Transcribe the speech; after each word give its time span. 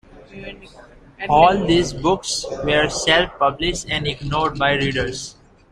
All 1.29 1.63
these 1.67 1.93
books 1.93 2.43
were 2.63 2.89
self-published 2.89 3.87
and 3.91 4.07
ignored 4.07 4.57
by 4.57 4.73
readers. 4.73 5.35